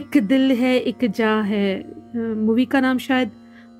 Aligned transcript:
एक 0.00 0.16
दिल 0.26 0.52
है 0.52 0.76
एक 0.80 1.04
जा 1.10 1.30
है। 1.42 1.66
मूवी 2.16 2.64
का 2.64 2.80
नाम 2.80 2.98
शायद 2.98 3.30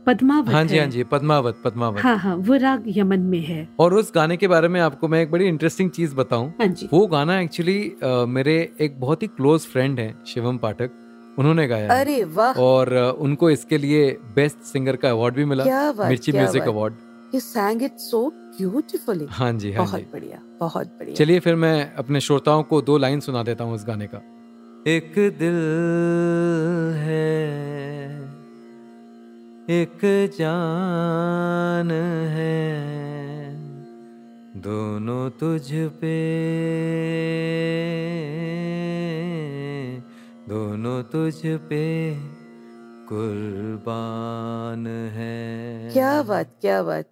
पद्मावत 0.06 0.48
हाँ 0.48 0.64
जी 0.64 0.78
हाँ। 0.78 0.86
जी 0.86 1.02
पद्मावत 1.02 1.60
पद्मावत। 1.64 1.98
हाँ 1.98 2.16
हाँ 2.18 2.34
वो 2.36 2.56
राग 2.56 2.84
यमन 2.96 3.20
में 3.20 3.40
है। 3.40 3.68
और 3.80 3.94
उस 3.94 4.12
गाने 4.14 4.36
के 4.36 4.48
बारे 4.48 4.68
में 4.68 4.80
आपको 4.80 5.08
मैं 5.08 5.22
एक 5.22 5.30
बड़ी 5.30 5.46
इंटरेस्टिंग 5.46 5.90
चीज़ 5.90 6.14
बताऊँ। 6.14 6.48
हाँ 6.60 6.66
जी। 6.66 6.88
वो 6.92 7.06
गाना 7.06 7.38
एक्चुअली 7.40 7.96
मेरे 8.28 8.56
एक 8.80 9.00
बहुत 9.00 9.22
ही 9.22 9.26
क्लोज 9.28 9.60
फ्रेंड 9.60 10.00
है 10.00 10.14
शिवम 10.26 10.58
पाठक 10.58 11.34
उन्होंने 11.38 11.66
गाया 11.68 12.00
अरे 12.00 12.22
वाह! 12.24 12.52
और 12.52 12.94
उनको 13.20 13.50
इसके 13.50 13.78
लिए 13.78 14.10
बेस्ट 14.36 14.58
सिंगर 14.62 14.96
का 14.96 15.10
अवार्ड 15.10 15.34
भी 15.34 15.44
मिला 15.44 15.64
Mirchi 16.08 16.32
music 16.32 16.62
award 16.62 16.94
He 17.32 17.40
sang 17.40 17.80
it 17.82 17.98
so 18.02 18.18
beautifully. 18.58 19.26
हाँ 19.30 19.52
जी 19.52 19.72
हाँ 19.72 19.84
बहुत 19.86 20.10
बढ़िया 20.12 20.40
बहुत 20.60 20.86
बढ़िया। 20.86 21.14
चलिए 21.14 21.40
फिर 21.40 21.54
मैं 21.54 21.94
अपने 21.94 22.20
श्रोताओं 22.20 22.62
को 22.62 22.80
दो 22.82 22.96
लाइन 22.98 23.20
सुना 23.20 23.42
देता 23.42 23.64
हूँ 23.64 23.74
उस 23.74 23.84
गाने 23.86 24.06
का। 24.06 24.20
एक 24.86 25.12
दिल 25.38 25.56
है 26.96 27.38
एक 29.70 29.98
जान 30.38 31.90
है। 32.30 32.68
दोनों 34.56 35.30
तुझ 35.30 35.70
पे 35.72 36.16
दोनों 40.48 41.02
तुझ 41.02 41.40
पे 41.44 42.14
कुर्बान 43.08 44.86
है। 44.86 45.90
क्या 45.92 46.22
बात 46.22 46.56
क्या 46.60 46.82
बात। 46.82 47.04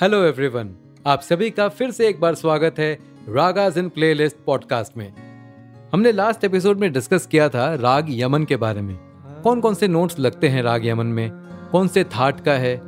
Hello 0.00 0.24
everyone 0.24 0.76
आप 1.06 1.20
सभी 1.20 1.50
का 1.50 1.68
फिर 1.68 1.90
से 1.90 2.08
एक 2.08 2.20
बार 2.20 2.34
स्वागत 2.34 2.74
है 2.78 2.98
रागाज 3.28 3.78
इन 3.78 3.88
प्लेलिस्ट 3.88 4.36
पॉडकास्ट 4.46 4.96
में। 4.96 5.12
हमने 5.92 6.12
लास्ट 6.12 6.44
एपिसोड 6.44 6.78
में 6.78 6.92
डिस्कस 6.92 7.26
किया 7.26 7.48
था 7.48 7.74
राग 7.74 8.06
यमन 8.08 8.44
के 8.44 8.56
बारे 8.56 8.80
में। 8.80 8.96
कौन 9.42 9.60
कौन 9.60 9.74
से 9.74 9.88
नोट्स 9.88 10.18
लगते 10.18 10.48
हैं 10.48 10.62
राग 10.62 10.86
यमन 10.86 11.06
में? 11.06 11.30
कौन 11.72 11.88
से 11.88 12.04
थाट 12.04 12.40
का 12.40 12.52
है? 12.52 12.80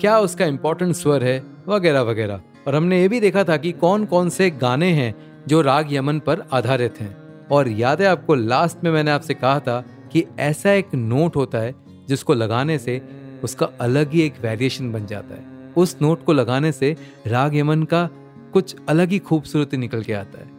क्या 0.00 0.18
उसका 0.18 0.44
इंपॉर्टेंट 0.44 0.94
स्वर 0.94 1.24
है? 1.24 1.44
वगैरह 1.68 2.00
वगैरह। 2.00 2.40
और 2.66 2.74
हमने 2.74 3.00
ये 3.00 3.08
भी 3.08 3.20
देखा 3.20 3.44
था 3.44 3.56
कि 3.56 3.72
कौन 3.72 4.06
कौन 4.06 4.28
से 4.28 4.50
गाने 4.50 4.92
हैं 4.92 5.33
जो 5.48 5.60
राग 5.60 5.92
यमन 5.92 6.18
पर 6.18 6.42
आधारित 6.52 7.00
हैं। 7.00 7.16
और 7.48 7.68
याद 7.68 8.02
है 8.02 8.08
आपको 8.08 8.34
लास्ट 8.34 8.84
में 8.84 8.90
मैंने 8.90 9.10
आपसे 9.10 9.34
कहा 9.34 9.60
था 9.60 9.84
कि 10.12 10.24
ऐसा 10.38 10.72
एक 10.72 10.94
नोट 10.94 11.36
होता 11.36 11.58
है, 11.58 11.74
जिसको 12.08 12.34
लगाने 12.34 12.78
से 12.78 13.00
उसका 13.44 13.68
अलग 13.80 14.10
ही 14.10 14.22
एक 14.22 14.34
वेरिएशन 14.42 14.92
बन 14.92 15.06
जाता 15.06 15.34
है। 15.34 15.72
उस 15.76 15.96
नोट 16.02 16.24
को 16.24 16.32
लगाने 16.32 16.72
से 16.72 16.96
राग 17.26 17.56
यमन 17.56 17.82
का 17.82 18.08
कुछ 18.52 18.76
अलग 18.88 19.08
ही 19.08 19.18
खूबसूरती 19.18 19.76
निकल 19.76 20.02
के 20.02 20.12
आता 20.12 20.38
है। 20.38 20.50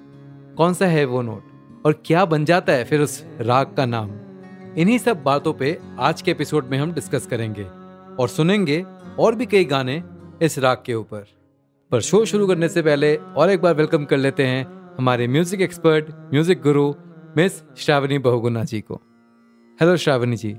कौन 0.55 0.73
सा 0.73 0.85
है 0.85 1.05
वो 1.05 1.21
नोट 1.21 1.85
और 1.85 2.01
क्या 2.05 2.25
बन 2.25 2.45
जाता 2.45 2.73
है 2.73 2.83
फिर 2.83 3.01
उस 3.01 3.23
राग 3.41 3.73
का 3.77 3.85
नाम? 3.85 4.11
इन्हीं 4.77 4.97
सब 4.97 5.23
बातों 5.23 5.53
पे 5.53 5.79
आज 5.99 6.21
के 6.21 6.31
एपिसोड 6.31 6.67
में 6.67 6.77
हम 6.77 6.91
डिस्कस 6.91 7.25
करेंगे 7.25 7.63
और 8.19 8.27
सुनेंगे 8.27 8.85
और 9.19 9.35
भी 9.35 9.45
कई 9.45 9.65
गाने 9.65 10.03
इस 10.41 10.59
राग 10.59 10.77
के 10.85 10.93
ऊपर। 10.93 11.25
पर 11.91 12.01
शो 12.01 12.23
शुरू 12.25 12.47
करने 12.47 12.67
से 12.69 12.81
पहले 12.81 13.15
और 13.15 13.49
एक 13.49 13.61
बार 13.61 13.73
वेलकम 13.73 14.05
कर 14.05 14.17
लेते 14.17 14.43
हैं 14.43 14.65
हमारे 14.97 15.27
music 15.27 15.61
expert 15.61 16.05
music 16.33 16.61
guru 16.61 16.93
miss 17.37 17.61
Shravani 17.77 18.17
Bahuguna 18.17 18.63
ji 18.63 18.79
को। 18.81 18.95
हेलो 19.79 19.97
श्रावणी 19.97 20.37
जी 20.37 20.55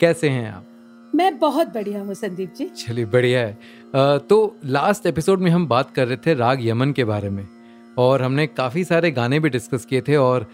कैसे 0.00 0.28
हैं 0.28 0.52
आप? 0.52 0.66
मैं 1.14 1.38
बहुत 1.38 1.68
बढ़िया 1.68 2.02
हूँ 2.02 2.14
संदीप 2.14 2.52
जी। 2.54 2.64
चलिए 2.66 3.04
बढ़िया 3.04 3.40
है। 3.40 3.52
अ, 3.52 4.18
तो 4.18 4.56
लास्ट 4.64 5.06
एपिसोड 5.06 5.40
में 5.40 5.50
हम 5.50 5.66
बात 5.66 5.90
कर 5.90 6.06
रहे 6.08 6.16
थे 6.16 6.34
राग 6.34 6.66
यमन 6.66 6.92
के 6.92 7.04
बारे 7.04 7.30
में 7.30 7.46
और 7.98 8.22
हमने 8.22 8.46
काफ़ी 8.46 8.84
सारे 8.84 9.10
गाने 9.10 9.40
भी 9.40 9.48
डिस्कस 9.48 9.84
किए 9.84 10.00
थे 10.00 10.16
और 10.16 10.46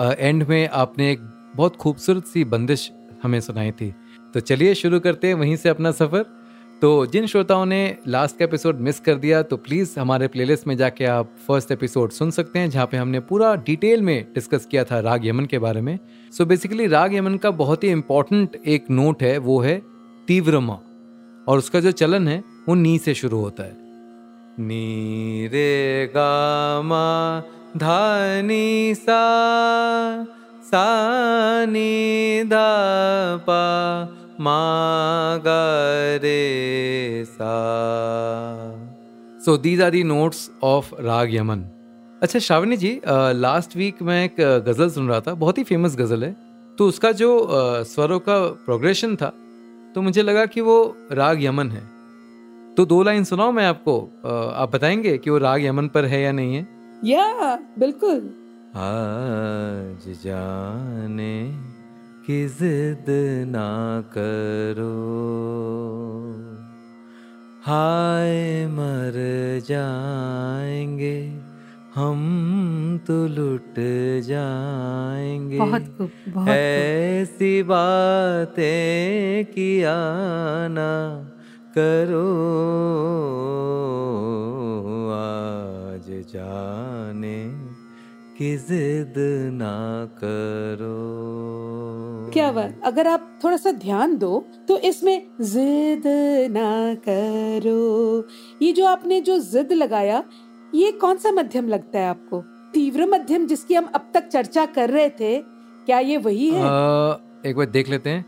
एंड 0.00 0.46
में 0.48 0.68
आपने 0.68 1.10
एक 1.12 1.20
बहुत 1.56 1.76
खूबसूरत 1.76 2.26
सी 2.26 2.44
बंदिश 2.44 2.90
हमें 3.22 3.40
सुनाई 3.40 3.70
थी। 3.70 3.94
तो 4.34 4.40
चलिए 4.40 4.74
शुरू 4.74 5.00
करते 5.00 5.26
हैं 5.26 5.34
वहीं 5.34 5.56
से 5.56 5.68
अपना 5.68 5.90
सफ़र। 5.92 6.24
तो 6.82 7.06
जिन 7.06 7.26
श्रोताओं 7.26 7.64
ने 7.66 7.96
लास्ट 8.08 8.38
का 8.38 8.44
एपिसोड 8.44 8.78
मिस 8.80 8.98
कर 9.00 9.14
दिया 9.14 9.42
तो 9.42 9.56
प्लीज़ 9.56 9.98
हमारे 10.00 10.28
प्लेलिस्ट 10.28 10.66
में 10.66 10.76
जाके 10.76 11.04
आप 11.04 11.28
फ़र्स्ट 11.48 11.70
एपिसोड 11.72 12.10
सुन 12.10 12.30
सकते 12.30 12.58
हैं, 12.58 12.70
जहाँ 12.70 12.86
पे 12.86 12.96
हमने 12.96 13.20
पूरा 13.20 13.54
डिटेल 13.56 14.02
में 14.02 14.26
डिस्कस 14.34 14.66
किया 14.66 14.84
था 14.84 14.98
राग 15.00 15.26
यमन 15.26 15.44
के 15.44 15.58
बारे 15.58 15.80
में। 15.80 15.98
सो 16.38 16.44
बेसिकली 16.44 16.86
राग 16.86 17.14
यमन 17.14 17.36
का 17.36 17.50
बहुत 17.50 17.84
ही 17.84 17.88
इम्पोर्टेंट 17.88 18.56
एक 18.66 18.90
नोट 18.90 19.22
है, 19.22 19.38
वो 19.38 19.60
है 19.60 19.82
तीव्रमा 20.28 20.78
और 21.48 21.58
उसका 21.58 21.80
जो 21.80 21.90
चलन 21.92 22.28
है, 22.28 22.42
वो 22.68 22.74
नी 22.74 22.98
से 22.98 23.14
शुरू 23.14 23.38
होता 23.38 23.62
है। 23.62 23.76
नी 24.60 25.48
रे 25.52 26.10
गा 26.16 26.32
धा 27.76 28.42
नी 28.42 28.94
सा 28.94 29.22
सा 30.64 31.64
नी 31.64 32.42
धा 32.44 32.66
पा 33.36 33.62
सा। 37.26 37.52
So 39.44 39.56
these 39.56 39.82
are 39.82 39.90
the 39.90 40.02
notes 40.04 40.50
of 40.62 40.94
raag 41.00 41.34
Yaman 41.34 41.64
अच्छा 42.22 42.38
श्रावणी 42.38 42.76
जी 42.76 43.00
लास्ट 43.06 43.76
वीक 43.76 44.02
मैं 44.02 44.24
एक 44.24 44.36
गज़ल 44.40 44.90
सुन 44.90 45.08
रहा 45.08 45.20
था 45.20 45.34
बहुत 45.34 45.58
ही 45.58 45.64
फ़ेमस 45.64 45.96
गज़ल 45.96 46.24
है। 46.24 46.36
तो 46.78 46.86
उसका 46.88 47.12
जो 47.12 47.48
स्वरों 47.84 48.18
का 48.18 48.38
प्रोग्रेशन 48.64 49.16
था 49.16 49.32
तो 49.94 50.02
मुझे 50.02 50.22
लगा 50.22 50.46
कि 50.46 50.60
वो 50.60 50.96
राग 51.12 51.42
यमन 51.44 51.70
है। 51.70 51.82
तो 52.74 52.84
दो 52.84 53.02
लाइन 53.02 53.24
सुनाओ 53.24 53.52
मैं 53.52 53.66
आपको? 53.66 53.96
आप 54.54 54.72
बताएँगे 54.74 55.18
कि 55.18 55.30
वो 55.30 55.38
राग 55.38 55.64
यमन 55.64 55.88
पर 55.88 56.04
है 56.04 56.22
या 56.22 56.32
नहीं 56.32 56.54
है? 56.54 56.66
या 57.04 57.58
बिल्कुल। 57.78 58.30
आज 58.76 60.04
जाने 60.24 61.71
की 62.26 62.48
जिद 62.48 63.04
ना 63.48 64.00
करो। 64.18 64.92
हाय 67.62 68.66
मर 68.66 69.16
जाएँगे 69.68 71.18
हम 71.94 72.20
तो 73.06 73.26
लुट 73.26 73.74
जाएँगे। 74.22 75.58
बहुत 75.58 75.82
खूब 75.98 76.10
बहुत 76.28 76.48
ऐसी 76.48 77.62
बातें 77.62 79.44
किया 79.44 79.96
ना 80.68 80.92
करो। 81.78 82.28
आज 85.12 86.10
जाने 86.32 87.40
की 88.38 88.56
जिद 88.56 89.14
ना 89.52 89.76
करो। 90.24 91.81
क्या 92.32 92.50
बात 92.52 92.80
अगर 92.84 93.06
आप 93.06 93.38
थोड़ा 93.44 93.56
सा 93.56 93.70
ध्यान 93.72 94.16
दो 94.18 94.38
तो 94.68 94.76
इसमें 94.78 95.26
जिद 95.40 96.02
ना 96.52 96.94
करो। 97.08 98.28
ये 98.62 98.72
जो 98.72 98.84
आपने 98.86 99.20
जो 99.20 99.38
जिद 99.38 99.72
लगाया 99.72 100.22
ये 100.74 100.92
कौन 100.92 101.16
सा 101.16 101.30
मध्यम 101.30 101.68
लगता 101.68 101.98
है 101.98 102.08
आपको? 102.08 102.40
तीव्र 102.72 103.06
मध्यम 103.06 103.46
जिसकी 103.46 103.74
हम 103.74 103.90
अब 103.94 104.10
तक 104.14 104.28
चर्चा 104.28 104.64
कर 104.66 104.90
रहे 104.90 105.08
थे 105.10 105.38
क्या 105.86 105.98
ये 105.98 106.16
वही 106.16 106.50
है? 106.50 106.62
आ, 106.62 107.16
एक 107.46 107.56
बार 107.56 107.66
देख 107.66 107.88
लेते 107.88 108.10
हैं। 108.10 108.24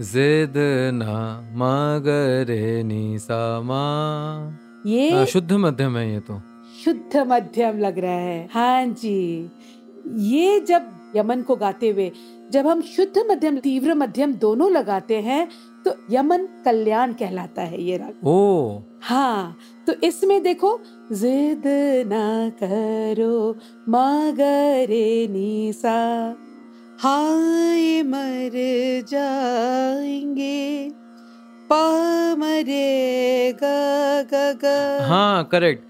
जिद 0.00 0.54
ना 0.94 1.18
मगरे 1.54 2.82
नी 2.82 3.18
सा 3.18 3.42
ये 4.86 5.10
आ, 5.10 5.24
शुद्ध 5.24 5.52
मध्यम 5.52 5.96
है 5.96 6.12
ये 6.12 6.20
तो। 6.20 6.40
शुद्ध 6.84 7.16
मध्यम 7.28 7.78
लग 7.78 7.98
रहा 7.98 8.12
है। 8.12 8.48
हाँ 8.54 8.86
जी। 8.86 9.50
ये 10.32 10.60
जब 10.60 10.90
यमन 11.16 11.42
को 11.42 11.56
गाते 11.56 11.88
हुए 11.88 12.10
जब 12.54 12.66
हम 12.66 12.80
शुद्ध 12.86 13.22
मध्यम 13.30 13.56
तीव्र 13.58 13.94
मध्यम 13.94 14.32
दोनों 14.34 14.70
लगाते 14.72 15.16
हैं 15.20 15.46
तो 15.84 15.92
यमन 16.10 16.44
कल्याण 16.64 17.12
कहलाता 17.12 17.62
है 17.62 17.82
ये 17.82 17.96
राग। 17.96 18.26
ओ। 18.26 18.80
हाँ 19.02 19.56
तो 19.86 19.92
इसमें 20.06 20.42
देखो 20.42 20.70
जिद 21.12 21.62
ना 22.06 22.48
करो 22.62 23.50
मगरे 23.88 25.26
निसा 25.30 25.96
हाय 27.02 28.02
मर 28.02 28.52
जाएँगे 29.08 30.90
पा 31.70 31.82
मरे 32.36 33.52
गा 33.52 34.22
गा 34.22 34.52
गा। 34.52 35.06
हाँ 35.06 35.44
करेक्ट 35.44 35.82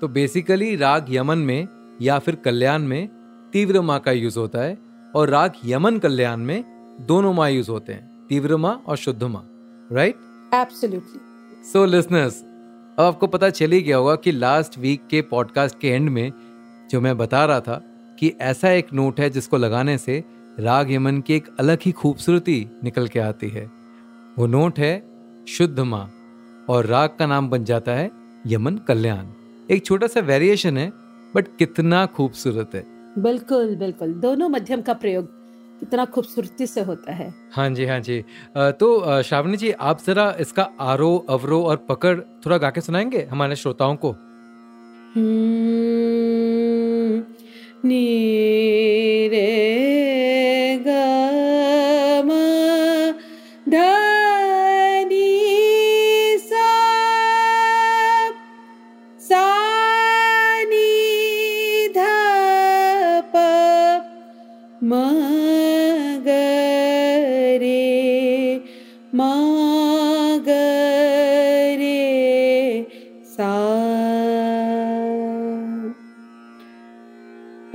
तो 0.00 0.08
बेसिकली 0.08 0.74
राग 0.76 1.06
यमन 1.10 1.38
में 1.38 1.68
या 2.02 2.18
फिर 2.18 2.34
कल्याण 2.44 2.82
में 2.82 3.08
तीव्र 3.52 3.80
माँ 3.80 4.00
का 4.00 4.12
यूज़ 4.12 4.38
होता 4.38 4.58
है। 4.58 4.87
और 5.14 5.28
राग 5.28 5.52
यमन 5.64 5.98
कल्याण 5.98 6.36
में 6.36 6.64
दोनों 7.00 7.32
माँ 7.32 7.50
यूज़ 7.50 7.70
होते 7.70 7.92
हैं 7.92 8.26
तीव्र 8.28 8.56
माँ 8.56 8.82
और 8.86 8.96
शुद्ध 8.96 9.22
माँ 9.22 9.48
राइट 9.92 10.14
एब्सोल्युटली 10.54 11.20
सो 11.64 11.84
लिसनर्स 11.84 12.42
अब 12.98 13.04
आपको 13.04 13.26
पता 13.26 13.50
चल 13.50 13.72
ही 13.72 13.80
गया 13.82 13.96
होगा 13.96 14.16
कि 14.16 14.32
लास्ट 14.32 14.78
वीक 14.78 15.06
के 15.06 15.22
पॉडकास्ट 15.22 15.78
के 15.78 15.88
एंड 15.88 16.08
में 16.08 16.32
जो 16.90 17.00
मैं 17.00 17.16
बता 17.18 17.44
रहा 17.44 17.60
था 17.60 17.82
कि 18.18 18.32
ऐसा 18.40 18.70
एक 18.70 18.92
नोट 18.92 19.20
है 19.20 19.30
जिसको 19.30 19.56
लगाने 19.56 19.98
से 19.98 20.24
राग 20.60 20.92
यमन 20.92 21.20
की 21.20 21.34
एक 21.34 21.48
अलग 21.58 21.78
ही 21.82 21.92
खूबसूरती 21.92 22.70
निकल 22.84 23.08
के 23.08 23.20
आती 23.20 23.48
है। 23.48 23.70
वो 24.38 24.46
नोट 24.46 24.78
है 24.78 25.10
शुद्ध 25.48 25.80
माँ 25.80 26.10
और 26.68 26.86
राग 26.86 27.10
का 27.18 27.26
नाम 27.26 27.48
बन 27.48 27.64
जाता 27.64 27.92
है 27.92 28.10
यमन 28.46 28.76
कल्याण। 28.76 29.26
एक 29.70 29.84
छोटा 29.86 30.06
सा 30.06 30.20
वेरिएशन 30.20 30.78
है 30.78 30.92
बट 31.34 31.56
कितना 31.58 32.06
खूबसूरत 32.06 32.70
है। 32.74 32.97
बिल्कुल 33.16 33.74
बिल्कुल। 33.76 34.12
दोनों 34.20 34.48
मध्यम 34.48 34.82
का 34.82 34.92
प्रयोग 34.94 35.36
कितना 35.80 36.04
खूबसूरती 36.04 36.66
से 36.66 36.80
होता 36.80 37.12
है। 37.12 37.32
हाँ 37.52 37.68
जी 37.70 37.84
हाँ 37.86 37.98
जी। 38.00 38.24
तो 38.80 39.22
श्रावणी 39.22 39.56
जी 39.56 39.70
आप 39.90 40.02
जरा 40.06 40.34
इसका 40.40 40.68
आरो 40.80 41.16
अवरो 41.30 41.62
और 41.62 41.76
पकड़ 41.88 42.18
थोड़ा 42.46 42.58
गा 42.58 42.70
के 42.70 42.80
सुनाएँगे 42.80 43.22
हमारे 43.30 43.56
श्रोताओं 43.56 43.96
को? 43.96 44.10
हम्म, 45.14 47.22
नी 47.88 49.28
रे 49.28 49.46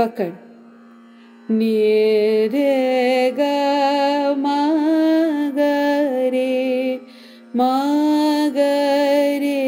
पकड़। 0.04 0.32
नी 1.52 1.76
रे 2.50 3.32
ग 3.40 3.42
म 4.38 4.46
रे 6.30 6.54
म 7.56 7.60
रे 9.44 9.62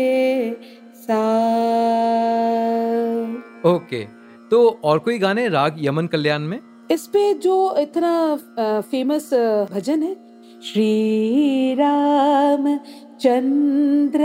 सा 0.97 1.23
ओके 3.65 4.01
तो 4.51 4.59
और 4.83 4.99
कोई 4.99 5.17
गाने 5.19 5.47
राग 5.49 5.75
यमन 5.79 6.07
कल्याण 6.07 6.41
में? 6.41 6.59
इस 6.91 7.05
पे 7.07 7.33
जो 7.45 7.55
इतना 7.79 8.13
फ़ेमस 8.91 9.29
भजन 9.71 10.03
है 10.03 10.13
श्री 10.63 11.75
राम 11.79 12.67
चंद्र 13.21 14.23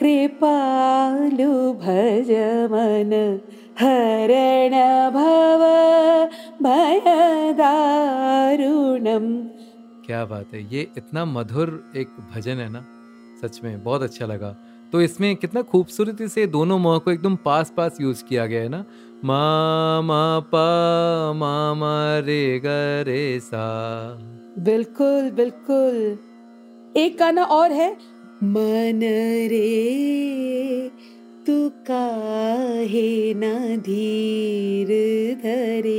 कृपालु 0.00 1.52
भज 1.82 2.30
मन। 2.72 3.12
हरण 3.80 4.72
भव 5.10 5.62
भय 6.62 7.00
दारुणम 7.52 9.26
क्या 10.06 10.24
बात 10.24 10.54
है 10.54 10.62
ये 10.74 10.80
इतना 10.96 11.24
मधुर 11.24 11.92
एक 11.96 12.08
भजन 12.34 12.56
है 12.56 12.68
ना 12.68 12.84
सच 13.42 13.60
में 13.64 13.82
बहुत 13.84 14.02
अच्छा 14.02 14.26
लगा। 14.26 14.50
तो 14.92 15.02
इसमें 15.02 15.36
कितना 15.36 15.62
खूबसूरती 15.62 16.28
से 16.28 16.46
दोनों 16.46 16.78
माँ 16.78 16.98
को 17.00 17.10
एकदम 17.10 17.36
पास 17.36 17.72
पास 17.76 17.98
यूज़ 18.00 18.24
किया 18.24 18.46
गया 18.46 18.62
है 18.62 18.68
ना। 18.68 18.84
मा 19.24 20.00
मा 20.00 20.40
पा 20.40 21.32
मा 21.32 21.74
मा 21.74 22.18
रे 22.18 22.60
ग 22.64 22.66
रे 23.06 23.40
सा। 23.40 23.66
बिल्कुल 24.58 25.30
बिल्कुल। 25.30 26.18
एक 26.96 27.16
गाना 27.18 27.44
और 27.44 27.72
है 27.72 27.90
मन 28.44 29.00
रे 29.50 30.90
तू 31.48 31.68
काहे 31.86 33.34
न 33.36 33.76
धीर 33.80 34.88
धरे। 35.42 35.92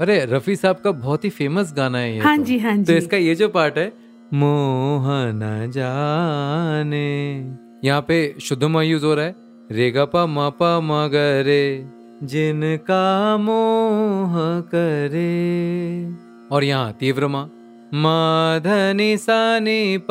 अरे 0.00 0.18
रफी 0.24 0.54
साहब 0.56 0.76
का 0.76 0.90
बहुत 0.92 1.24
ही 1.24 1.30
फ़ेमस 1.30 1.72
गाना 1.76 1.98
है 1.98 2.12
ये 2.14 2.20
हाँ 2.20 2.36
तो। 2.36 2.44
जी 2.44 2.58
हाँ 2.58 2.76
जी। 2.76 2.84
तो 2.84 2.92
इसका 2.92 3.16
ये 3.16 3.34
जो 3.34 3.48
पार्ट 3.48 3.78
है 3.78 3.92
मोहन 4.34 5.40
जाने। 5.74 7.08
यहाँ 7.84 8.04
पे 8.08 8.34
शुद्ध 8.40 8.62
यूज़ 8.62 9.04
हो 9.04 9.14
रहा 9.14 9.24
है 9.24 9.34
रेगा 9.70 10.04
पा 10.04 10.26
मा 10.26 10.48
पा 10.60 10.78
म 10.80 11.08
ग 11.14 11.16
जिनका 12.24 13.36
मोह 13.36 14.34
करे। 14.74 15.26
और 16.52 16.64
यहाँ 16.64 16.92
तीव्र 17.00 17.26
मा 17.94 18.60
मा 18.66 19.16
सानी 19.16 19.98
प 19.98 20.10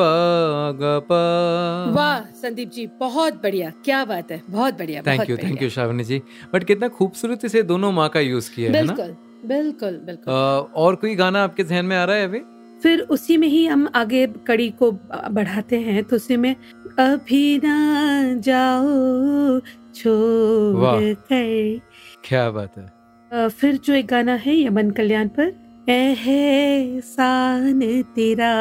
वाह 1.94 2.20
संदीप 2.20 2.70
जी 2.70 2.86
बहुत 3.00 3.34
बढ़िया। 3.34 3.70
क्या 3.84 4.04
बात 4.04 4.30
है 4.30 4.42
बहुत 4.50 4.74
बढ़िया 4.74 5.02
thank 5.02 5.30
you 5.30 5.36
thank 5.36 5.62
you 5.62 5.70
Shravani 5.70 6.04
ji. 6.04 6.22
But 6.54 6.64
कितना 6.64 6.88
खूबसूरती 6.88 7.48
से 7.48 7.62
दोनों 7.62 7.92
माँ 7.92 8.08
का 8.08 8.20
यूज़ 8.20 8.50
किया 8.54 8.72
है 8.72 8.84
ना? 8.84 8.92
बिल्कुल 8.92 9.16
बिल्कुल 9.48 9.90
बिल्कुल। 9.90 10.34
अ, 10.34 10.36
और 10.74 10.94
कोई 10.94 11.14
गाना 11.14 11.44
आपके 11.44 11.64
जहन 11.64 11.84
में 11.84 11.96
आ 11.96 12.04
रहा 12.04 12.16
है 12.16 12.24
अभी? 12.24 12.40
फिर 12.82 13.00
उसी 13.00 13.36
में 13.36 13.48
ही 13.48 13.66
हम 13.66 13.88
आगे 13.94 14.26
कड़ी 14.26 14.70
को 14.70 14.92
बढ़ाते 15.30 15.78
हैं 15.80 16.04
तो 16.04 16.16
उसी 16.16 16.36
में 16.36 16.56
अभी 16.98 17.58
ना 17.58 18.34
जाओ 18.34 19.60
छोड़ 19.94 21.14
कर। 21.14 21.80
क्या 22.24 22.50
बात 22.50 22.78
है। 22.78 23.48
फिर 23.48 23.76
जो 23.76 23.94
एक 23.94 24.06
गाना 24.06 24.34
है 24.34 24.60
यमन 24.62 24.90
कल्याण 24.90 25.28
पर 25.28 25.61
एहसान 25.88 27.80
तेरा 28.14 28.52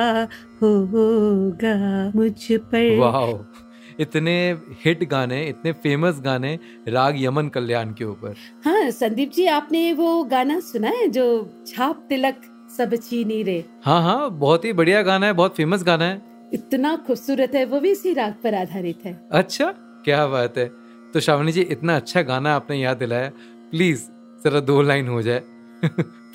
होगा 0.63 1.75
मुझ 2.15 2.51
पर। 2.51 2.97
वाओ 2.99 3.39
इतने 3.99 4.35
हिट 4.85 5.03
गाने 5.09 5.43
इतने 5.47 5.71
फ़ेमस 5.71 6.21
गाने 6.21 6.59
राग 6.87 7.21
यमन 7.23 7.47
कल्याण 7.49 7.93
के 7.93 8.03
ऊपर। 8.03 8.35
हाँ 8.65 8.89
संदीप 8.91 9.31
जी 9.31 9.45
आपने 9.45 9.93
वो 9.93 10.23
गाना 10.23 10.59
सुना 10.59 10.89
है 10.89 11.07
जो 11.07 11.25
छाप 11.67 12.05
तिलक 12.09 12.41
सब 12.77 12.95
चीनी 12.95 13.43
रे? 13.43 13.65
हाँ 13.85 14.01
हाँ 14.03 14.29
बहुत 14.31 14.65
ही 14.65 14.73
बढ़िया 14.73 15.01
गाना 15.01 15.25
है 15.25 15.33
बहुत 15.33 15.55
फ़ेमस 15.55 15.83
गाना 15.83 16.05
है। 16.05 16.21
इतना 16.53 16.95
खूबसूरत 16.95 17.51
है 17.55 17.65
वो 17.65 17.79
भी 17.79 17.91
इसी 17.91 18.13
राग 18.13 18.33
पर 18.43 18.55
आधारित 18.55 19.05
है। 19.05 19.19
अच्छा 19.31 19.71
क्या 20.05 20.27
बात 20.27 20.57
है। 20.57 20.71
तो 21.13 21.19
श्रावणी 21.19 21.51
जी 21.51 21.61
इतना 21.61 21.95
अच्छा 21.95 22.21
गाना 22.21 22.55
आपने 22.55 22.81
याद 22.81 22.97
दिलाया। 22.97 23.31
प्लीज़ 23.71 24.01
जरा 24.43 24.59
दो 24.59 24.81
लाइन 24.81 25.07
हो 25.07 25.21
जाए। 25.21 25.39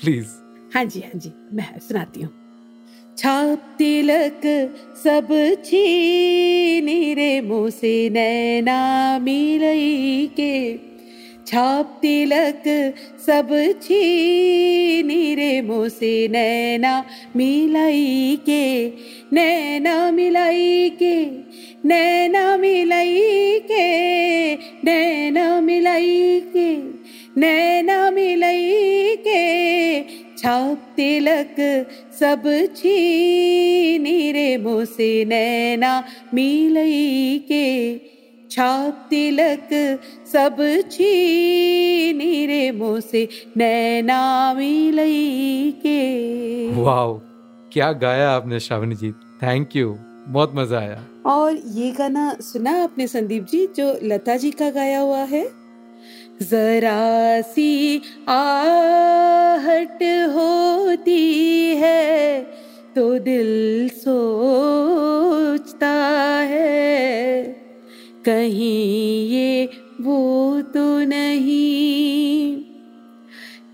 प्लीज़ 0.01 0.46
हाँ 0.73 0.85
जी 0.85 0.99
हाँ 0.99 1.19
जी, 1.19 1.31
मैं 1.53 1.79
सुनाती 1.79 2.21
हूँ। 2.21 2.33
छाप 3.17 3.75
तिलक 3.77 4.41
सब 5.03 5.27
छीनी 5.65 7.13
रे 7.13 7.41
मुँह 7.41 7.69
से 7.69 8.09
नैना 8.09 9.19
मिलई 9.19 10.27
के। 10.27 10.77
छाप 11.47 11.99
तिलक 12.01 12.63
सब 13.25 13.79
छीनी 13.81 15.35
रे 15.35 15.61
मुँह 15.61 15.87
से 15.89 16.27
नैना 16.27 17.05
मिलाई 17.35 18.39
के। 18.45 18.87
नैना 19.33 20.11
मिलाई 20.11 20.89
के, 20.89 21.25
नैना 21.85 22.57
मिलाई 22.57 23.59
के, 23.59 24.55
नैना 24.55 25.61
मिलाई 25.61 26.39
के, 26.39 26.75
नैना 27.37 28.11
मिलाई 28.11 29.15
के। 29.15 29.99
छाप 30.37 30.81
तिलक 30.95 31.55
सब 32.19 32.43
छीनी 32.75 34.31
रे 34.31 34.57
मुँह 34.57 34.83
से 34.85 35.25
नैना 35.25 36.03
मिलई 36.33 37.37
के। 37.51 37.97
छाप 38.51 39.07
तिलक 39.09 39.69
सब 40.33 40.57
छीनी 40.91 42.45
रे 42.45 42.71
मुँह 42.71 42.99
से 42.99 43.27
नैना 43.57 44.21
मिलई 44.53 45.71
के। 45.85 46.01
वाओ 46.81 47.19
क्या 47.73 47.91
गाया 47.93 48.29
आपने 48.31 48.59
श्रावणी 48.59 48.95
जी। 48.95 49.11
थैंक 49.43 49.75
यू 49.75 49.97
बहुत 50.27 50.51
मज़ा 50.55 50.79
आया। 50.79 51.03
और 51.25 51.55
ये 51.73 51.91
गाना 51.91 52.33
सुना 52.41 52.71
आपने 52.83 53.07
संदीप 53.07 53.45
जी 53.45 53.67
जो 53.77 53.93
लता 54.03 54.35
जी 54.37 54.51
का 54.51 54.69
गाया 54.69 54.99
हुआ 54.99 55.23
है? 55.23 55.43
जरा 56.41 57.41
सी 57.41 58.01
आहट 58.29 60.03
होती 60.33 61.23
है 61.75 62.41
तो 62.95 63.03
दिल 63.19 63.89
सोचता 63.93 65.91
है, 66.43 67.43
कहीं 68.25 69.27
ये 69.29 69.69
वो 70.01 70.61
तो 70.73 70.85
नहीं, 71.03 72.63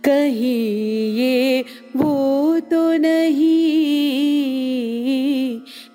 कहीं 0.05 1.13
ये 1.15 1.65
वो 1.95 2.59
तो 2.71 2.81
नहीं, 2.97 3.53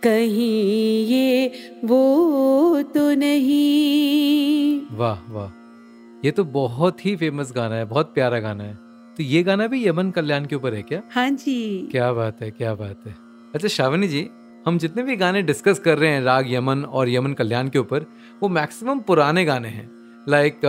कहीं 0.02 1.06
ये 1.06 1.52
वो 1.84 2.82
तो 2.94 3.10
नहीं। 3.14 4.80
वाह 4.98 5.32
वाह। 5.32 5.57
ये 6.24 6.30
तो 6.30 6.44
बहुत 6.44 7.04
ही 7.06 7.14
फ़ेमस 7.16 7.52
गाना 7.56 7.74
है 7.74 7.84
बहुत 7.84 8.12
प्यारा 8.14 8.38
गाना 8.40 8.64
है। 8.64 8.74
तो 9.16 9.22
ये 9.22 9.42
गाना 9.42 9.66
भी 9.66 9.86
यमन 9.86 10.10
कल्याण 10.10 10.46
के 10.46 10.56
ऊपर 10.56 10.74
है 10.74 10.82
क्या? 10.82 11.02
हाँ 11.12 11.30
जी। 11.30 11.88
क्या 11.90 12.12
बात 12.12 12.42
है 12.42 12.50
क्या 12.50 12.74
बात 12.74 13.06
है। 13.06 13.14
अच्छा 13.54 13.68
श्रावणी 13.68 14.08
जी 14.08 14.28
हम 14.66 14.78
जितने 14.78 15.02
भी 15.02 15.16
गाने 15.16 15.42
डिस्कस 15.42 15.78
कर 15.78 15.98
रहे 15.98 16.10
हैं 16.10 16.20
राग 16.22 16.52
यमन 16.52 16.84
और 16.84 17.08
यमन 17.08 17.32
कल्याण 17.32 17.68
के 17.68 17.78
ऊपर 17.78 18.06
वो 18.42 18.48
मैक्सिमम 18.48 19.00
पुराने 19.00 19.44
गाने 19.44 19.68
हैं। 19.68 19.88
लाइक 20.28 20.60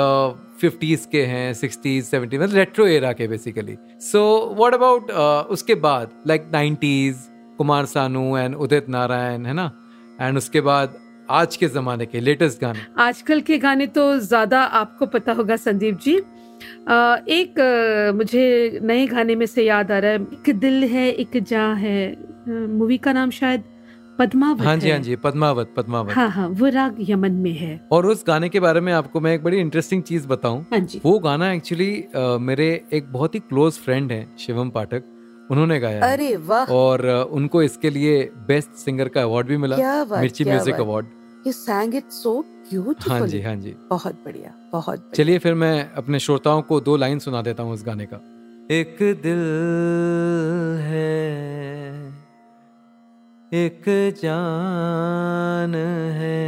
फिफ्टीज 0.61 1.07
के 1.11 1.23
हैं 1.25 1.53
सिक्सटीज 1.53 2.05
सेवेंटी 2.05 2.37
मतलब 2.37 2.55
रेट्रो 2.55 2.85
एरा 2.87 3.11
के 3.13 3.27
बेसिकली 3.27 3.77
सो 4.01 4.23
व्हाट 4.57 4.73
अबाउट 4.73 5.11
उसके 5.51 5.75
बाद 5.77 6.11
like 6.27 6.49
nineties 6.53 7.27
Kumar 7.57 7.85
Sanu 7.87 8.37
and 8.37 8.55
Udit 8.55 8.89
Narayan 8.89 9.45
है 9.45 9.53
ना? 9.53 9.71
एंड 10.21 10.37
उसके 10.37 10.61
बाद 10.61 10.97
आज 11.29 11.55
के 11.55 11.67
जमाने 11.67 12.05
के 12.05 12.19
लेटेस्ट 12.19 12.61
गाने। 12.61 12.79
आजकल 12.99 13.41
के 13.41 13.57
गाने 13.57 13.87
तो 13.87 14.03
ज़्यादा 14.19 14.61
आपको 14.81 15.05
पता 15.07 15.33
होगा 15.33 15.55
संदीप 15.57 15.99
जी। 15.99 16.15
अ, 16.17 16.95
एक 17.29 17.59
अ, 17.59 18.11
मुझे 18.17 18.79
नए 18.83 19.05
गाने 19.07 19.35
में 19.35 19.45
से 19.45 19.63
याद 19.65 19.91
आ 19.91 19.99
रहा 19.99 20.11
है 20.11 20.21
एक 20.21 20.55
दिल 20.59 20.83
है 20.83 21.09
एक 21.11 21.37
जान 21.43 21.75
है। 21.77 21.99
मूवी 22.49 22.97
का 22.97 23.13
नाम 23.13 23.29
शायद 23.31 23.63
पद्मावत 24.19 24.61
हाँ 24.61 24.75
जी 24.77 24.89
हाँ। 24.89 24.99
जी 24.99 25.15
पद्मावत 25.15 25.73
पद्मावत। 25.77 26.11
हाँ 26.11 26.29
हाँ 26.29 26.47
वो 26.49 26.69
राग 26.69 26.95
यमन 27.09 27.31
में 27.43 27.51
है। 27.53 27.79
और 27.91 28.05
उस 28.05 28.23
गाने 28.27 28.49
के 28.49 28.59
बारे 28.59 28.79
में 28.81 28.91
आपको 28.93 29.19
मैं 29.19 29.33
एक 29.33 29.43
बड़ी 29.43 29.59
इंटरेस्टिंग 29.59 30.03
चीज़ 30.03 30.27
बताऊँ। 30.27 30.65
हाँ 30.71 30.79
जी। 30.79 31.01
वो 31.05 31.17
गाना 31.19 31.51
एक्चुअली 31.51 31.91
मेरे 32.41 32.67
एक 32.93 33.11
बहुत 33.11 33.35
ही 33.35 33.39
क्लोज 33.41 33.73
फ्रेंड 33.75 34.11
हैं 34.11 34.25
शिवम 34.39 34.69
पाठक 34.69 35.47
उन्होंने 35.51 35.79
गाया 35.79 36.11
अरे 36.11 36.35
वाह। 36.47 36.73
और 36.73 37.05
उनको 37.31 37.61
इसके 37.63 37.89
लिए 37.89 38.19
बेस्ट 38.47 38.71
सिंगर 38.77 39.07
का 39.07 39.21
अवार्ड 39.23 39.47
भी 39.47 39.57
मिला 39.57 39.77
Mirchi 40.11 40.43
music 40.45 40.75
award 40.75 41.05
You 41.45 41.53
sang 41.53 41.93
it 41.93 42.11
so 42.11 42.31
beautifully. 42.69 43.19
हाँ 43.19 43.27
जी 43.27 43.41
हाँ 43.41 43.55
जी। 43.55 43.75
बहुत 43.89 44.15
बढ़िया 44.25 44.53
बहुत 44.71 45.11
चलिए 45.15 45.39
फिर 45.39 45.53
मैं 45.53 45.91
अपने 46.01 46.19
श्रोताओं 46.19 46.61
को 46.61 46.79
दो 46.81 46.95
लाइन 46.97 47.19
सुना 47.19 47.41
देता 47.41 47.63
हूँ 47.63 47.73
उस 47.73 47.83
गाने 47.85 48.05
का। 48.13 48.17
एक 48.71 48.97
दिल 49.23 49.39
है 50.87 51.13
एक 53.53 53.83
जान 54.21 55.75
है 56.19 56.43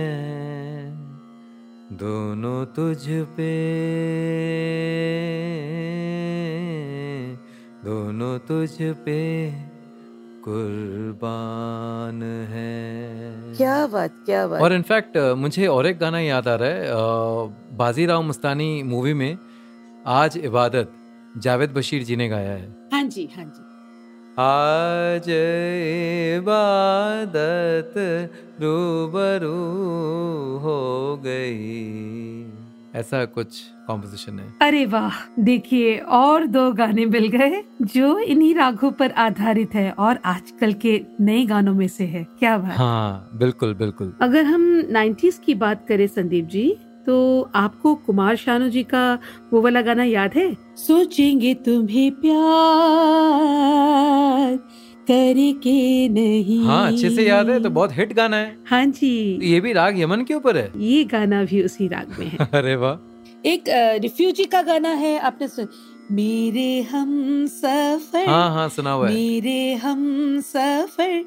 दोनों 1.97 2.65
तुझ 2.75 3.03
पे 3.37 3.51
दोनों 7.85 8.37
तुझ 8.39 8.75
पे। 9.05 9.19
कुर्बान 10.43 12.21
है। 12.49 13.55
क्या 13.57 13.87
बात 13.87 14.13
क्या 14.25 14.47
बात। 14.47 14.61
और 14.61 14.73
इनफैक्ट 14.73 15.17
मुझे 15.37 15.67
और 15.67 15.87
एक 15.87 15.99
गाना 15.99 16.19
याद 16.19 16.47
आ 16.47 16.55
रहा 16.55 16.69
है 16.69 17.77
बाजीराव 17.77 18.21
मस्तानी 18.23 18.71
मूवी 18.83 19.13
में 19.13 19.37
आज 20.07 20.37
इबादत 20.37 20.91
जावेद 21.37 21.71
बशीर 21.71 22.03
जी 22.03 22.15
ने 22.15 22.27
गाया 22.29 22.51
है। 22.51 22.69
हाँ 22.93 23.03
जी 23.03 23.29
हाँ 23.35 23.45
जी। 23.45 23.63
आज 24.39 25.27
इबादत 26.37 27.93
रूबरू 28.61 29.57
हो 30.59 30.79
गई। 31.25 31.61
ऐसा 32.95 33.25
कुछ 33.25 33.61
कॉम्पोजिशन 33.91 34.39
है। 34.39 34.47
अरे 34.61 34.85
वाह 34.85 35.19
देखिए 35.43 35.97
और 36.19 36.45
दो 36.47 36.71
गाने 36.73 37.05
मिल 37.05 37.27
गए 37.27 37.63
जो 37.95 38.17
इन्हीं 38.19 38.53
रागों 38.55 38.91
पर 38.91 39.11
आधारित 39.21 39.75
है 39.75 39.89
और 39.91 40.19
आजकल 40.25 40.73
के 40.85 40.99
नए 41.21 41.45
गानों 41.45 41.73
में 41.73 41.87
से 41.87 42.03
है। 42.03 42.23
क्या 42.39 42.57
बात। 42.57 42.77
हाँ 42.77 43.29
बिल्कुल 43.35 43.73
बिल्कुल। 43.73 44.13
अगर 44.21 44.43
हम 44.43 44.61
90s 44.93 45.39
की 45.45 45.55
बात 45.55 45.85
करें 45.87 46.07
संदीप 46.07 46.45
जी 46.45 46.69
तो 47.05 47.15
आपको 47.55 47.93
कुमार 47.95 48.35
शानू 48.35 48.67
जी 48.69 48.83
का 48.83 49.03
वो 49.53 49.61
वाला 49.61 49.81
गाना 49.81 50.03
याद 50.03 50.33
है? 50.35 50.57
सोचेंगे 50.77 51.53
तुम्हें 51.53 52.11
प्यार 52.11 52.41
करके 55.11 56.09
नहीं। 56.09 56.65
हाँ 56.65 56.91
अच्छे 56.91 57.09
से 57.09 57.23
याद 57.27 57.49
है 57.49 57.59
तो 57.63 57.69
बहुत 57.69 57.97
हिट 57.97 58.13
गाना 58.13 58.37
है। 58.37 58.55
हाँ 58.67 58.85
जी। 58.85 59.39
ये 59.43 59.59
भी 59.59 59.73
राग 59.73 59.99
यमन 59.99 60.23
के 60.23 60.33
ऊपर 60.33 60.57
है? 60.57 60.71
ये 60.77 61.03
गाना 61.03 61.43
भी 61.43 61.63
उसी 61.63 61.87
राग 61.87 62.15
में 62.19 62.27
है। 62.27 62.37
अरे 62.53 62.75
वाह। 62.75 62.95
एक 63.45 63.63
रिफ्यूजी 64.01 64.43
का 64.45 64.61
गाना 64.61 64.89
है 64.89 65.17
आपने 65.19 65.47
सुन 65.47 65.67
मेरे 66.11 66.81
हम 66.81 67.11
सफ़र 67.47 68.27
हाँ 68.29 68.49
हाँ 68.53 68.67
सुना 68.69 68.91
हुआ 68.91 69.07
है। 69.09 69.13
मेरे 69.13 69.73
हम 69.73 70.39
सफ़र 70.41 71.23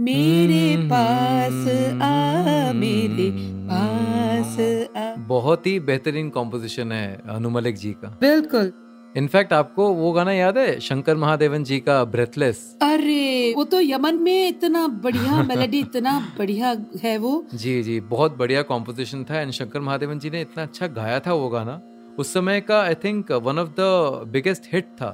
मेरे 0.00 0.72
हम्म, 0.74 0.88
पास 0.88 1.68
आ 2.02 2.72
मेरे 2.72 3.28
हम्म, 3.28 3.68
पास 3.68 4.58
आ। 4.96 5.14
बहुत 5.28 5.66
ही 5.66 5.78
बेहतरीन 5.80 6.28
कॉम्पोजिशन 6.30 6.92
है 6.92 7.22
अनुमलिक 7.28 7.76
जी 7.76 7.92
का। 7.92 8.08
बिल्कुल। 8.20 8.72
इनफैक्ट 9.16 9.52
आपको 9.52 9.88
वो 9.88 10.10
गाना 10.12 10.32
याद 10.32 10.58
है? 10.58 10.80
शंकर 10.80 11.16
महादेवन 11.16 11.64
जी 11.64 11.78
का 11.80 12.04
ब्रेथलेस 12.04 12.58
अरे 12.82 13.52
वो 13.56 13.64
तो 13.64 13.80
यमन 13.80 14.14
में 14.14 14.48
इतना 14.48 14.86
बढ़िया 14.88 15.42
मेलोडी 15.48 15.78
इतना 15.80 16.18
बढ़िया 16.38 16.76
है 17.02 17.16
वो। 17.18 17.44
जी 17.54 17.82
जी 17.82 18.00
बहुत 18.00 18.36
बढ़िया 18.36 18.62
कॉम्पोजिशन 18.62 19.24
था 19.24 19.40
एंड 19.40 19.50
शंकर 19.50 19.80
महादेवन 19.80 20.18
जी 20.18 20.30
ने 20.30 20.40
इतना 20.40 20.62
अच्छा 20.62 20.86
गाया 20.86 21.20
था 21.20 21.32
वो 21.32 21.48
गाना। 21.48 21.80
उस 22.18 22.32
समय 22.34 22.60
का 22.60 22.80
I 22.82 22.94
think 22.94 23.32
one 23.32 23.58
of 23.58 23.68
the 23.68 23.80
biggest 24.32 24.62
hit 24.72 24.84
था 24.84 25.10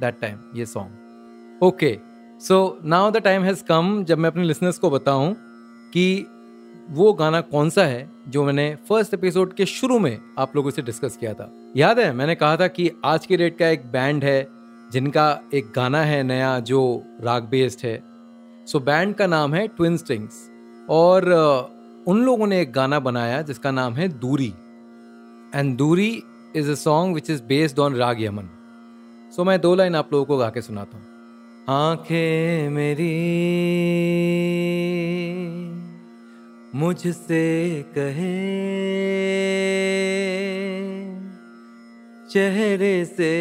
दैट 0.00 0.20
टाइम 0.20 0.38
ये 0.56 0.66
song 0.66 1.62
okay 1.62 1.96
so 2.40 2.78
now 2.84 3.10
the 3.10 3.16
time 3.16 3.42
has 3.42 3.64
come 3.64 4.04
जब 4.04 4.18
मैं 4.18 4.30
अपने 4.30 4.44
लिसनर्स 4.44 4.78
को 4.78 4.90
बताऊँ 4.90 5.34
कि 5.92 6.26
वो 6.90 7.12
गाना 7.12 7.40
कौन 7.40 7.70
सा 7.70 7.84
है 7.84 8.08
जो 8.28 8.44
मैंने 8.44 8.74
फ़र्स्ट 8.88 9.14
एपिसोड 9.14 9.52
के 9.54 9.66
शुरू 9.66 9.98
में 9.98 10.18
आप 10.38 10.56
लोगों 10.56 10.70
से 10.70 10.82
डिस्कस 10.82 11.16
किया 11.16 11.32
था? 11.34 11.50
याद 11.76 11.98
है, 11.98 12.12
मैंने 12.12 12.34
कहा 12.34 12.56
था 12.56 12.66
कि 12.66 12.90
आज 13.04 13.26
के 13.26 13.36
डेट 13.36 13.58
का 13.58 13.68
एक 13.68 13.86
बैंड 13.86 14.24
है, 14.24 14.46
जिनका 14.92 15.40
एक 15.54 15.72
गाना 15.76 16.02
है 16.02 16.22
नया 16.22 16.58
जो 16.60 17.02
राग 17.20 17.44
बेस्ड 17.44 17.86
है। 17.86 18.02
सो 18.66 18.80
बैंड 18.80 19.14
का 19.14 19.26
नाम 19.26 19.54
है 19.54 19.66
ट्विन 19.68 19.96
स्ट्रिंग्स 19.96 20.50
और 20.90 21.32
उन 22.06 22.22
लोगों 22.22 22.46
ने 22.46 22.60
एक 22.60 22.72
गाना 22.72 23.00
बनाया 23.00 23.42
जिसका 23.42 23.70
नाम 23.70 23.94
है 23.94 24.08
दूरी। 24.08 24.52
And 25.54 25.76
Doori 25.76 26.22
is 26.56 26.70
a 26.70 26.74
song 26.74 27.14
which 27.14 27.30
is 27.30 27.42
based 27.42 27.78
on 27.78 27.94
raag 27.94 28.22
Yaman 28.22 28.48
so 29.36 29.44
मैं 29.44 29.60
दो 29.60 29.74
लाइन 29.74 29.94
आप 29.94 30.12
लोगों 30.12 30.24
को 30.24 30.36
गा 30.36 30.48
के 30.48 30.62
सुनाता 30.62 30.96
हूँ। 30.96 31.04
आँखें 31.68 32.70
मेरी 32.70 33.12
मुझसे 36.74 37.84
कहे, 37.98 38.34
चेहरे 42.30 43.04
से 43.04 43.32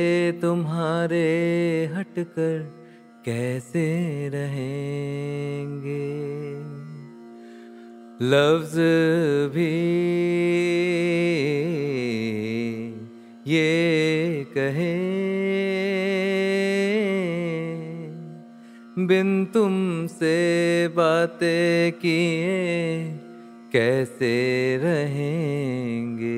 तुम्हारे 0.41 1.25
हटकर 1.96 2.60
कैसे 3.25 3.86
रहेंगे? 4.29 6.05
लफ्ज 8.22 8.75
भी 9.55 9.74
ये 13.48 14.46
कहे, 14.58 14.94
बिन 18.98 19.46
तुमसे 19.46 20.38
बातें 20.88 21.91
किए 21.91 23.14
कैसे 23.75 24.34
रहेंगे? 24.77 26.36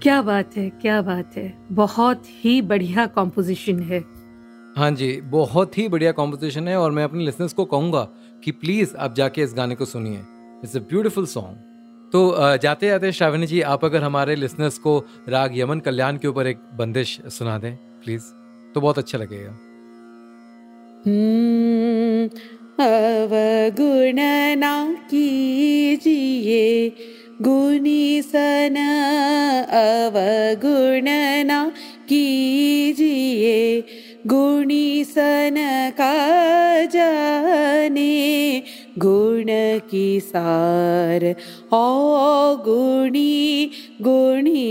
क्या 0.00 0.20
बात 0.22 0.56
है 0.56 0.68
क्या 0.82 1.00
बात 1.02 1.36
है। 1.36 1.52
बहुत 1.72 2.22
ही 2.44 2.60
बढ़िया 2.62 3.06
कॉम्पोजिशन 3.06 3.80
है। 3.80 4.00
हाँ 4.76 4.90
जी 4.90 5.20
बहुत 5.20 5.78
ही 5.78 5.88
बढ़िया 5.88 6.12
कॉम्पोजिशन 6.12 6.68
है 6.68 6.76
और 6.76 6.90
मैं 6.90 7.04
अपने 7.04 7.24
लिसनर्स 7.24 7.52
को 7.52 7.64
कहूँगा 7.64 8.02
कि 8.44 8.50
प्लीज़ 8.52 8.94
आप 8.96 9.14
जाके 9.14 9.42
इस 9.42 9.54
गाने 9.54 9.74
को 9.74 9.84
सुनिए। 9.84 10.20
इट्स 10.64 10.76
अ 10.76 10.80
ब्यूटीफुल 10.80 11.26
सॉन्ग 11.26 12.10
तो 12.12 12.20
जाते 12.62 12.86
जाते 12.86 13.12
श्रावणी 13.12 13.46
जी 13.46 13.60
आप 13.60 13.84
अगर 13.84 14.02
हमारे 14.02 14.34
लिसनर्स 14.36 14.78
को 14.78 14.98
राग 15.28 15.58
यमन 15.58 15.80
कल्याण 15.80 16.16
के 16.16 16.28
ऊपर 16.28 16.46
एक 16.46 16.58
बंदिश 16.74 17.20
सुना 17.28 17.58
दें 17.58 17.74
प्लीज़ 18.04 18.22
तो 18.74 18.80
बहुत 18.80 18.98
अच्छा 18.98 19.18
लगेगा। 19.18 19.50
हम्म, 21.06 22.28
अवगुणना 22.78 24.72
कीजिए 25.10 26.64
गुनी 27.42 28.22
सन 28.22 28.76
अवगुणना 29.80 31.58
कीजिए 32.08 33.80
गुणी 34.26 35.04
सन 35.04 35.56
का 35.98 36.14
जाने 36.94 38.12
गुण 38.98 39.46
की 39.90 40.08
सार 40.20 41.24
ओ 41.72 42.54
गुणी 42.64 43.70
गुणी 44.02 44.66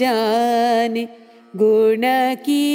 जाने 0.00 1.04
गुण 1.56 2.04
की 2.46 2.66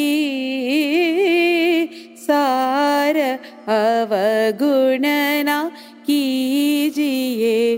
सार 2.28 3.18
अवगुणना 3.68 5.72
कीजिए। 6.08 7.78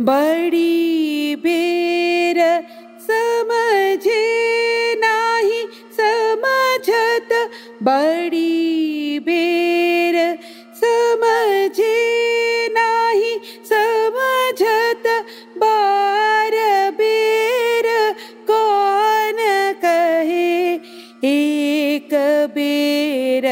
बड़ी 0.00 1.34
बेर 1.34 2.60
समझे 3.00 4.94
नाही 4.94 5.66
समझत। 6.00 7.50
बड़ी 7.82 9.18
बेर 9.18 10.38
समझे 10.74 12.66
नाही 12.70 13.40
समझत। 13.66 15.24
बार 15.56 16.90
बेर 16.90 18.14
कौन 18.50 19.36
कहे? 19.82 20.78
एक 21.24 22.08
बेर 22.54 23.46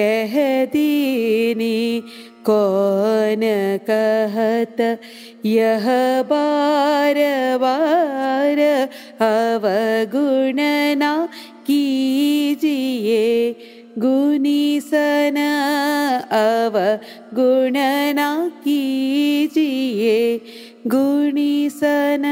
कह 0.00 0.64
दी 0.64 2.00
कौन 2.46 3.40
कहत? 3.90 4.80
यह 5.46 5.86
बार 6.22 7.14
बार 7.58 8.58
अवगुण 9.20 10.56
ना 10.98 11.28
कीजिए। 11.66 13.56
गुनी 13.98 14.80
सन 14.80 15.36
अवगुण 16.32 17.72
ना 18.14 18.48
कीजिए। 18.64 20.40
गुणी 20.86 21.70
सन 21.70 22.24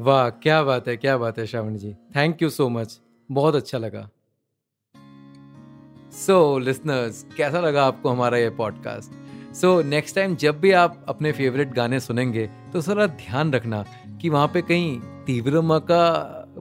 वाह, 0.00 0.28
क्या 0.30 0.62
बात 0.62 0.88
है, 0.88 0.96
क्या 0.96 1.18
बात 1.18 1.38
है, 1.38 1.46
Shravan 1.46 1.76
ji. 1.76 1.92
Thank 2.16 2.42
you 2.42 2.50
so 2.50 2.68
much 2.68 3.00
बहुत 3.30 3.54
अच्छा 3.54 3.78
लगा। 3.78 4.08
सो 6.26 6.58
लिसनर्स 6.58 7.26
कैसा 7.36 7.60
लगा 7.60 7.84
आपको 7.84 8.08
हमारा 8.08 8.38
ये 8.38 8.50
पॉडकास्ट 8.50 9.10
सो 9.54 9.82
नेक्स्ट 9.82 10.16
टाइम 10.16 10.36
जब 10.36 10.60
भी 10.60 10.72
आप 10.72 11.04
अपने 11.08 11.32
फेवरेट 11.32 11.72
गाने 11.72 12.00
सुनेंगे 12.00 12.50
तो 12.72 12.82
थोड़ा 12.82 13.06
ध्यान 13.06 13.52
रखना 13.52 13.84
कि 14.22 14.28
वहाँ 14.28 14.50
पे 14.54 14.62
कहीं 14.62 15.00
तीव्र 15.00 15.60
म 15.60 15.78
का 15.78 16.10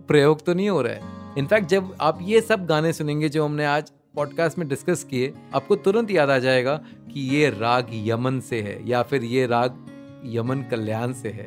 प्रयोग 0.07 0.45
तो 0.45 0.53
नहीं 0.53 0.69
हो 0.69 0.81
रहा 0.81 0.93
है। 0.93 1.01
इनफैक्ट 1.37 1.67
जब 1.67 1.95
आप 2.01 2.19
ये 2.21 2.41
सब 2.41 2.65
गाने 2.65 2.93
सुनेंगे 2.93 3.29
जो 3.29 3.45
हमने 3.45 3.65
आज 3.65 3.91
पॉडकास्ट 4.15 4.59
में 4.59 4.67
डिस्कस 4.67 5.03
किए, 5.03 5.33
आपको 5.55 5.75
तुरंत 5.75 6.11
याद 6.11 6.29
आ 6.29 6.37
जाएगा 6.37 6.75
कि 7.13 7.19
ये 7.19 7.49
राग 7.49 7.87
यमन 7.91 8.39
से 8.39 8.61
है, 8.61 8.89
या 8.89 9.03
फिर 9.03 9.23
ये 9.23 9.47
राग 9.47 9.85
यमन 10.25 10.61
कल्याण 10.61 11.13
से 11.13 11.29
है। 11.29 11.45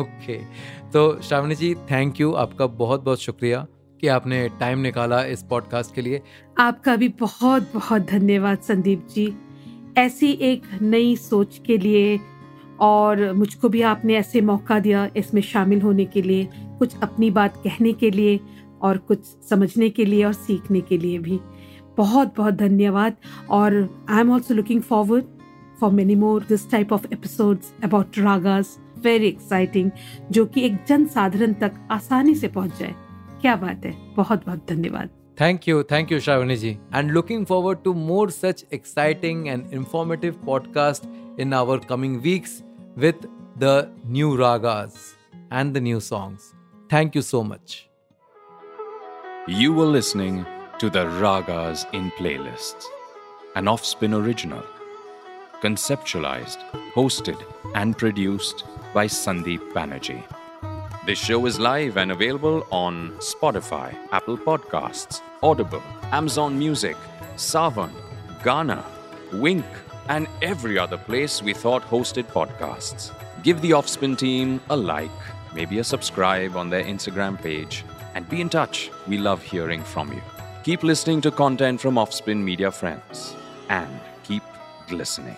Okay 0.00 0.38
okay. 0.38 0.92
तो 0.92 1.22
श्रावणी 1.22 1.54
जी 1.54 1.74
थैंक 1.74 2.20
यू 2.20 2.32
आपका 2.32 2.66
बहुत 2.66 3.02
बहुत 3.02 3.20
शुक्रिया। 3.20 3.66
कि 4.02 4.08
आपने 4.08 4.48
टाइम 4.60 4.78
निकाला 4.78 5.22
इस 5.24 5.42
पॉडकास्ट 5.42 5.94
के 5.94 6.02
लिए। 6.02 6.20
आपका 6.58 6.96
भी 6.96 7.08
बहुत 7.08 7.70
बहुत 7.74 8.02
धन्यवाद 8.02 8.58
संदीप 8.58 9.06
जी। 9.14 9.32
ऐसी 9.96 10.30
एक 10.42 10.62
नई 10.82 11.14
सोच 11.16 11.60
के 11.66 11.76
लिए 11.78 12.18
और 12.80 13.32
मुझको 13.32 13.68
भी 13.68 13.82
आपने 13.82 14.14
ऐसे 14.14 14.40
मौका 14.40 14.78
दिया 14.78 15.08
इसमें 15.16 15.40
शामिल 15.42 15.82
होने 15.82 16.04
के 16.04 16.22
लिए, 16.22 16.48
कुछ 16.78 16.96
अपनी 17.02 17.30
बात 17.30 17.56
कहने 17.56 17.92
के 17.92 18.10
लिए 18.10 18.40
और 18.82 18.98
कुछ 18.98 19.24
समझने 19.50 19.90
के 19.90 20.04
लिए 20.04 20.24
और 20.24 20.32
सीखने 20.32 20.80
के 20.80 20.98
लिए 20.98 21.18
भी। 21.18 21.38
बहुत 21.96 22.34
बहुत 22.36 22.54
धन्यवाद 22.54 23.16
और 23.50 24.04
I 24.10 24.20
am 24.20 24.32
also 24.32 24.54
looking 24.54 24.82
forward 24.82 25.24
for 25.80 25.92
many 25.92 26.14
more 26.14 26.44
this 26.48 26.70
type 26.70 26.92
of 26.92 27.06
episodes 27.12 27.72
about 27.84 28.18
ragas 28.18 28.76
very 29.04 29.26
exciting 29.26 29.90
जो 30.30 30.46
कि 30.46 30.66
एक 30.66 30.84
जन 30.88 31.06
साधारण 31.06 31.52
तक 31.52 31.72
आसानी 31.90 32.34
से 32.34 32.48
पहुँच 32.48 32.78
जाए। 32.78 32.94
क्या 33.41 33.55
बात 33.55 33.85
है 33.85 33.95
बहुत 34.15 34.45
बहुत 34.45 34.65
धन्यवाद 34.69 35.09
Thank 35.39 35.67
you, 35.67 35.83
thank 35.89 36.09
you, 36.09 36.17
Shravani 36.17 36.55
ji. 36.59 36.69
And 36.91 37.13
looking 37.13 37.45
forward 37.45 37.83
to 37.83 37.93
more 37.93 38.29
such 38.35 38.63
exciting 38.71 39.49
and 39.49 39.71
informative 39.71 40.39
podcast 40.47 41.03
in 41.37 41.53
our 41.53 41.77
coming 41.91 42.15
weeks 42.23 42.63
with 42.95 43.27
the 43.65 43.91
new 44.03 44.31
ragas 44.35 44.97
and 45.51 45.75
the 45.75 45.79
new 45.79 45.99
songs. 45.99 46.47
Thank 46.89 47.13
you 47.13 47.21
so 47.21 47.43
much. 47.43 47.87
You 49.47 49.73
were 49.73 49.85
listening 49.85 50.45
to 50.79 50.89
the 50.89 51.05
Ragas 51.21 51.85
in 51.93 52.09
Playlists, 52.17 52.85
an 53.55 53.65
Offspin 53.65 54.13
original, 54.13 54.63
conceptualized, 55.61 56.57
hosted, 56.95 57.39
and 57.75 57.97
produced 57.97 58.63
by 58.93 59.05
Sandeep 59.05 59.71
Banerjee. 59.71 60.23
this 61.04 61.18
show 61.18 61.46
is 61.46 61.58
live 61.58 61.96
and 61.96 62.12
available 62.12 62.64
on 62.70 63.10
Spotify, 63.18 63.92
Apple 64.12 64.38
Podcasts, 64.38 65.20
Audible, 65.42 65.82
Amazon 66.12 66.56
Music, 66.56 66.96
Savan, 67.34 67.90
Ghana, 68.44 68.84
Wink, 69.32 69.64
and 70.08 70.28
every 70.42 70.78
other 70.78 70.96
place 70.96 71.42
we 71.42 71.54
thought 71.54 71.82
hosted 71.82 72.26
podcasts. 72.26 73.10
Give 73.42 73.60
the 73.62 73.72
Offspin 73.72 74.16
team 74.16 74.60
a 74.70 74.76
like, 74.76 75.10
maybe 75.52 75.80
a 75.80 75.84
subscribe 75.84 76.54
on 76.54 76.70
their 76.70 76.84
Instagram 76.84 77.36
page, 77.36 77.84
and 78.14 78.28
be 78.28 78.40
in 78.40 78.48
touch. 78.48 78.88
We 79.08 79.18
love 79.18 79.42
hearing 79.42 79.82
from 79.82 80.12
you. 80.12 80.22
Keep 80.62 80.84
listening 80.84 81.20
to 81.22 81.32
content 81.32 81.80
from 81.80 81.96
Offspin 81.96 82.44
Media 82.44 82.70
Friends 82.70 83.34
and 83.68 83.90
keep 84.22 84.44
listening. 84.92 85.36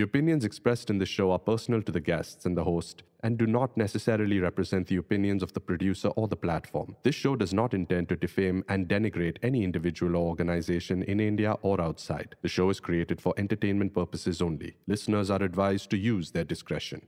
The 0.00 0.04
opinions 0.04 0.46
expressed 0.46 0.88
in 0.88 0.96
this 0.96 1.10
show 1.10 1.30
are 1.30 1.38
personal 1.38 1.82
to 1.82 1.92
the 1.92 2.00
guests 2.00 2.46
and 2.46 2.56
the 2.56 2.64
host 2.64 3.02
and 3.22 3.36
do 3.36 3.46
not 3.46 3.76
necessarily 3.76 4.38
represent 4.38 4.86
the 4.86 4.96
opinions 4.96 5.42
of 5.42 5.52
the 5.52 5.60
producer 5.60 6.08
or 6.16 6.26
the 6.26 6.36
platform. 6.36 6.96
This 7.02 7.14
show 7.14 7.36
does 7.36 7.52
not 7.52 7.74
intend 7.74 8.08
to 8.08 8.16
defame 8.16 8.64
and 8.70 8.88
denigrate 8.88 9.36
any 9.42 9.62
individual 9.62 10.16
or 10.16 10.26
organization 10.26 11.02
in 11.02 11.20
India 11.20 11.52
or 11.60 11.82
outside. 11.82 12.34
The 12.40 12.48
show 12.48 12.70
is 12.70 12.80
created 12.80 13.20
for 13.20 13.34
entertainment 13.36 13.92
purposes 13.92 14.40
only. 14.40 14.78
Listeners 14.86 15.28
are 15.28 15.42
advised 15.42 15.90
to 15.90 15.98
use 15.98 16.30
their 16.30 16.44
discretion. 16.44 17.06